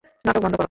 নাটক 0.25 0.41
বন্ধ 0.43 0.55
কর। 0.55 0.59